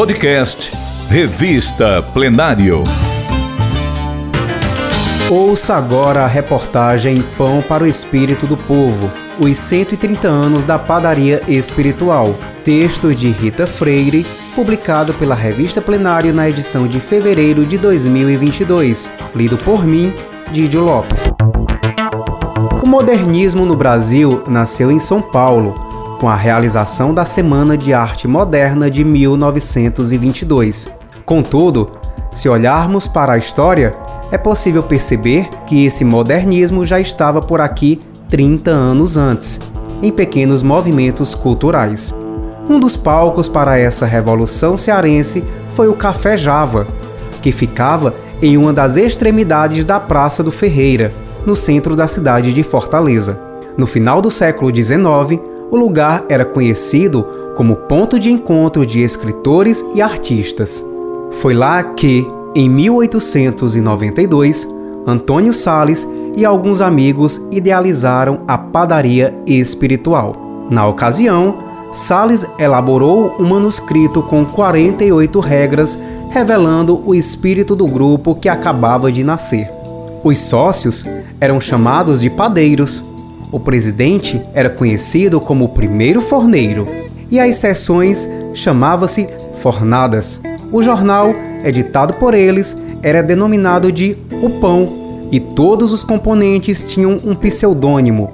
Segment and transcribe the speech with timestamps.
[0.00, 0.72] Podcast
[1.10, 2.82] Revista Plenário.
[5.28, 11.42] Ouça agora a reportagem Pão para o Espírito do Povo, os 130 anos da padaria
[11.46, 12.34] espiritual.
[12.64, 14.24] Texto de Rita Freire,
[14.54, 20.14] publicado pela Revista Plenário na edição de fevereiro de 2022, lido por mim,
[20.50, 21.30] Didio Lopes.
[22.82, 25.89] O modernismo no Brasil nasceu em São Paulo
[26.20, 30.86] com a realização da Semana de Arte Moderna de 1922.
[31.24, 31.92] Contudo,
[32.30, 33.92] se olharmos para a história,
[34.30, 39.58] é possível perceber que esse modernismo já estava por aqui 30 anos antes,
[40.02, 42.12] em pequenos movimentos culturais.
[42.68, 46.86] Um dos palcos para essa revolução cearense foi o Café Java,
[47.40, 51.14] que ficava em uma das extremidades da Praça do Ferreira,
[51.46, 53.40] no centro da cidade de Fortaleza.
[53.76, 59.84] No final do século XIX, o lugar era conhecido como ponto de encontro de escritores
[59.94, 60.84] e artistas.
[61.32, 64.66] Foi lá que, em 1892,
[65.06, 70.66] Antônio Sales e alguns amigos idealizaram a padaria espiritual.
[70.70, 71.58] Na ocasião,
[71.92, 75.98] Sales elaborou um manuscrito com 48 regras
[76.30, 79.68] revelando o espírito do grupo que acabava de nascer.
[80.22, 81.04] Os sócios
[81.40, 83.02] eram chamados de padeiros,
[83.52, 86.86] o presidente era conhecido como o primeiro forneiro
[87.30, 89.28] e as sessões chamava-se
[89.60, 90.40] fornadas.
[90.72, 91.34] O jornal,
[91.64, 98.30] editado por eles, era denominado de O Pão e todos os componentes tinham um pseudônimo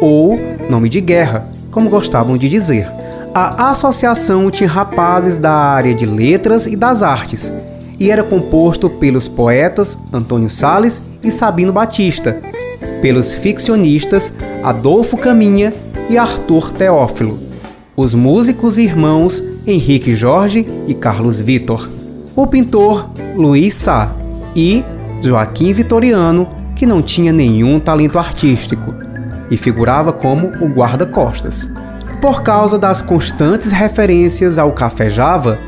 [0.00, 2.88] ou nome de guerra, como gostavam de dizer.
[3.32, 7.52] A associação tinha rapazes da área de letras e das artes
[7.98, 12.40] e era composto pelos poetas Antônio Sales e Sabino Batista,
[13.02, 15.72] pelos ficcionistas Adolfo Caminha
[16.10, 17.38] e Arthur Teófilo,
[17.96, 21.88] os músicos irmãos Henrique Jorge e Carlos Vitor,
[22.36, 24.12] o pintor Luiz Sá
[24.54, 24.84] e
[25.22, 26.46] Joaquim Vitoriano,
[26.76, 28.94] que não tinha nenhum talento artístico
[29.50, 31.72] e figurava como o guarda-costas.
[32.20, 35.58] Por causa das constantes referências ao café Java,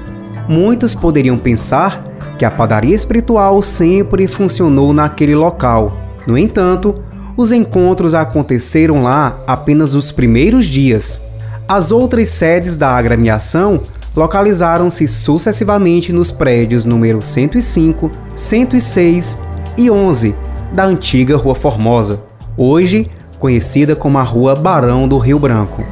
[0.47, 2.05] muitos poderiam pensar
[2.39, 5.97] que a padaria espiritual sempre funcionou naquele local.
[6.27, 7.03] No entanto,
[7.37, 11.23] os encontros aconteceram lá apenas os primeiros dias.
[11.69, 13.81] As outras sedes da agremiação
[14.15, 19.39] localizaram-se sucessivamente nos prédios número 105, 106
[19.77, 20.35] e 11
[20.73, 22.23] da antiga Rua Formosa,
[22.57, 25.85] hoje conhecida como a Rua Barão do Rio Branco.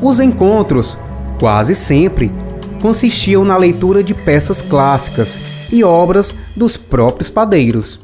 [0.00, 0.96] Os encontros,
[1.38, 2.32] quase sempre,
[2.80, 8.00] consistiam na leitura de peças clássicas e obras dos próprios padeiros.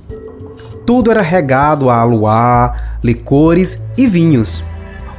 [0.86, 4.62] Tudo era regado a luar, licores e vinhos.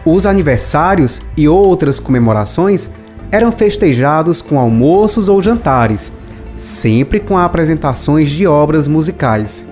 [0.06, 2.90] Os aniversários e outras comemorações
[3.30, 6.14] eram festejados com almoços ou jantares,
[6.56, 9.68] sempre com apresentações de obras musicais.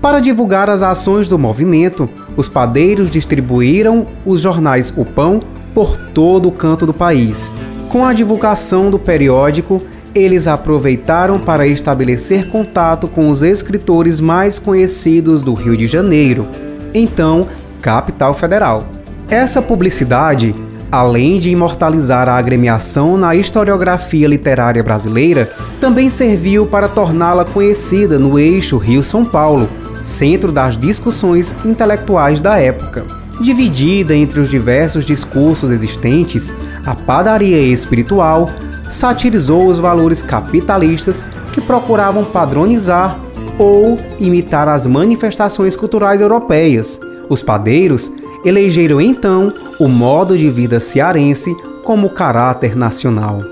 [0.00, 5.42] Para divulgar as ações do movimento, os padeiros distribuíram os jornais O Pão
[5.74, 7.52] por todo o canto do país.
[7.90, 9.82] Com a divulgação do periódico,
[10.14, 16.48] eles aproveitaram para estabelecer contato com os escritores mais conhecidos do Rio de Janeiro,
[16.94, 17.46] então
[17.80, 18.86] capital federal.
[19.28, 20.54] Essa publicidade,
[20.90, 28.38] além de imortalizar a agremiação na historiografia literária brasileira, também serviu para torná-la conhecida no
[28.38, 29.68] eixo Rio-São Paulo,
[30.02, 33.04] centro das discussões intelectuais da época.
[33.40, 36.52] Dividida entre os diversos discursos existentes,
[36.84, 38.50] a padaria espiritual
[38.90, 43.18] satirizou os valores capitalistas que procuravam padronizar
[43.58, 47.00] ou imitar as manifestações culturais europeias.
[47.28, 48.10] Os padeiros
[48.44, 51.54] elegeram então o modo de vida cearense
[51.84, 53.42] como caráter nacional.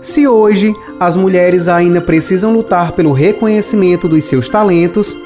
[0.00, 5.16] Se hoje as mulheres ainda precisam lutar pelo reconhecimento dos seus talentos,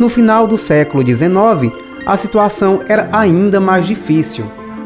[0.00, 1.72] no final do século XIX
[2.06, 4.44] a situação era ainda mais difícil.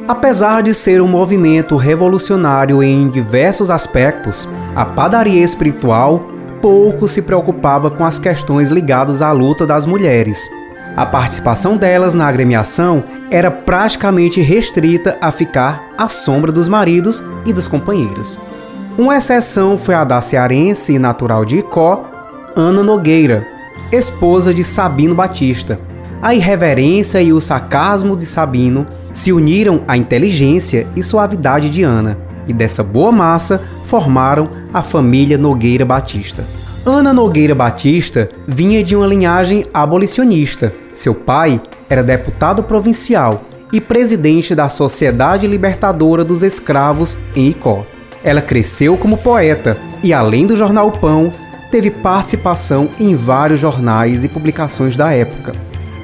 [0.09, 6.21] Apesar de ser um movimento revolucionário em diversos aspectos, a padaria espiritual
[6.63, 10.48] pouco se preocupava com as questões ligadas à luta das mulheres.
[10.97, 13.03] A participação delas na agremiação
[13.33, 18.39] era praticamente restrita a ficar à sombra dos maridos e dos companheiros.
[18.97, 22.09] Uma exceção foi a da cearense natural de Icó,
[22.54, 23.45] Ana Nogueira,
[23.91, 25.81] esposa de Sabino Batista.
[26.22, 28.86] A irreverência e o sarcasmo de Sabino
[29.16, 35.39] se uniram à inteligência e suavidade de Ana, e dessa boa massa formaram a família
[35.39, 36.45] Nogueira Batista.
[36.84, 40.71] Ana Nogueira Batista vinha de uma linhagem abolicionista.
[40.92, 41.59] Seu pai
[41.89, 43.42] era deputado provincial
[43.72, 47.86] e presidente da Sociedade Libertadora dos Escravos em Icó.
[48.22, 51.33] Ela cresceu como poeta e, além do jornal Pão,
[51.71, 55.54] teve participação em vários jornais e publicações da época.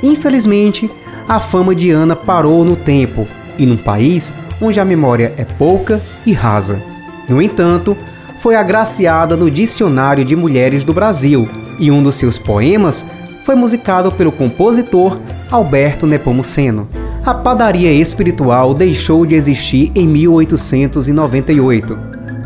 [0.02, 0.90] Infelizmente,
[1.28, 3.26] a fama de Ana parou no tempo
[3.58, 6.80] e num país onde a memória é pouca e rasa.
[7.28, 7.96] No entanto,
[8.38, 11.48] foi agraciada no Dicionário de Mulheres do Brasil
[11.78, 13.06] e um dos seus poemas
[13.44, 15.18] foi musicado pelo compositor
[15.50, 16.88] Alberto Nepomuceno.
[17.24, 21.98] A padaria espiritual deixou de existir em 1898.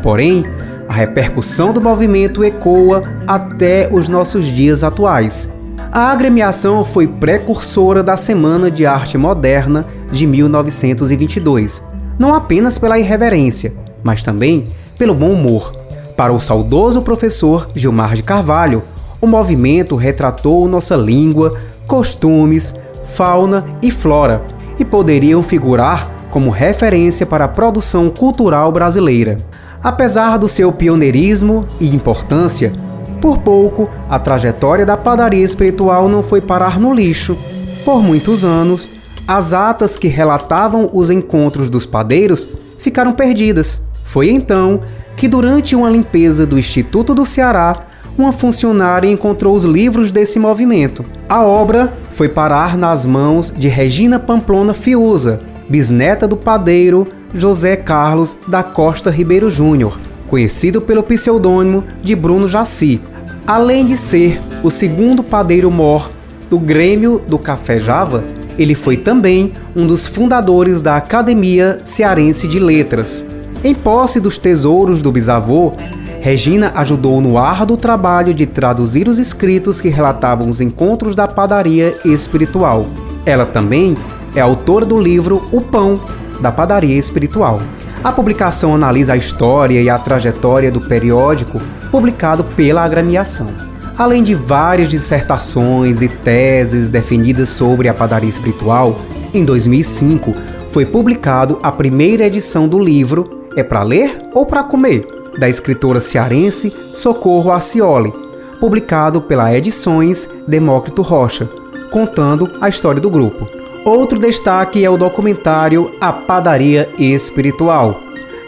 [0.03, 0.45] Porém,
[0.87, 5.51] a repercussão do movimento ecoa até os nossos dias atuais.
[5.91, 11.83] A agremiação foi precursora da Semana de Arte Moderna de 1922,
[12.19, 13.73] não apenas pela irreverência,
[14.03, 14.67] mas também
[14.97, 15.73] pelo bom humor.
[16.15, 18.83] Para o saudoso professor Gilmar de Carvalho,
[19.21, 21.57] o movimento retratou nossa língua,
[21.87, 22.75] costumes,
[23.07, 24.43] fauna e flora
[24.77, 29.39] e poderiam figurar como referência para a produção cultural brasileira.
[29.81, 32.73] Apesar do seu pioneirismo e importância,
[33.17, 37.37] por pouco a trajetória da padaria espiritual não foi parar no lixo.
[37.83, 38.87] Por muitos anos,
[39.27, 42.47] as atas que relatavam os encontros dos padeiros
[42.79, 43.83] ficaram perdidas.
[44.05, 44.81] Foi então
[45.15, 47.87] que, durante uma limpeza do Instituto do Ceará,
[48.17, 51.03] uma funcionária encontrou os livros desse movimento.
[51.29, 58.35] A obra foi parar nas mãos de Regina Pamplona Fiuza, bisneta do padeiro José Carlos
[58.47, 63.01] da Costa Ribeiro Júnior, conhecido pelo pseudônimo de Bruno Jaci,
[63.45, 66.11] além de ser o segundo padeiro mor
[66.49, 68.23] do Grêmio do Café Java,
[68.57, 73.23] ele foi também um dos fundadores da Academia Cearense de Letras.
[73.63, 75.73] Em posse dos tesouros do bisavô,
[76.19, 81.95] Regina ajudou no árduo trabalho de traduzir os escritos que relatavam os encontros da padaria
[82.03, 82.87] espiritual.
[83.25, 83.95] Ela também
[84.35, 85.99] é autora do livro O Pão,
[86.39, 87.61] da Padaria Espiritual.
[88.03, 91.61] A publicação analisa a história e a trajetória do periódico
[91.91, 93.67] publicado pela agremiação
[93.97, 98.95] além de várias dissertações e teses defendidas sobre a padaria espiritual,
[99.33, 100.33] em 2005
[100.69, 105.07] foi publicado a primeira edição do livro É para ler ou para comer,
[105.39, 108.13] da escritora cearense Socorro Acioli,
[108.59, 111.49] publicado pela Edições Demócrito Rocha,
[111.89, 113.56] contando a história do grupo.
[113.87, 117.97] Outro destaque é o documentário A Padaria Espiritual,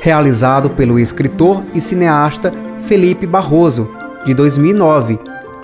[0.01, 3.89] realizado pelo escritor e cineasta Felipe Barroso,
[4.25, 5.17] de 2009,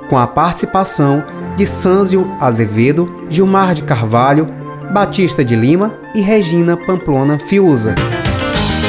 [0.08, 1.22] com a participação
[1.58, 4.48] de Sânzio Azevedo, Gilmar de Carvalho,
[4.92, 7.96] Batista de Lima e Regina Pamplona Fiuza.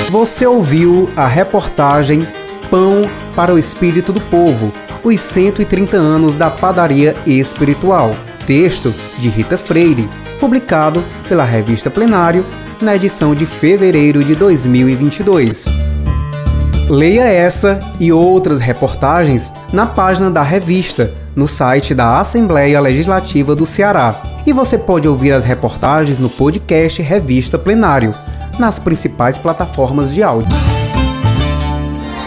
[0.09, 2.25] Você ouviu a reportagem
[2.71, 3.03] Pão
[3.35, 4.73] para o Espírito do Povo,
[5.03, 8.13] os 130 anos da padaria espiritual,
[8.47, 12.45] texto de Rita Freire, publicado pela revista Plenário
[12.81, 15.67] na edição de fevereiro de 2022.
[16.89, 23.67] Leia essa e outras reportagens na página da revista, no site da Assembleia Legislativa do
[23.67, 24.23] Ceará.
[24.47, 28.15] E você pode ouvir as reportagens no podcast Revista Plenário,
[28.59, 30.49] nas principais plataformas de áudio.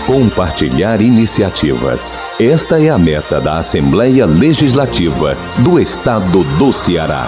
[0.06, 2.20] Compartilhar iniciativas.
[2.40, 7.28] Esta é a meta da Assembleia Legislativa do Estado do Ceará.